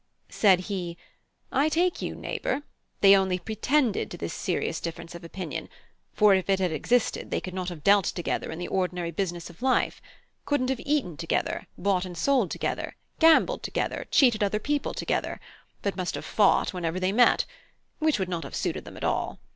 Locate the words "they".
3.01-3.15, 7.29-7.39, 16.99-17.11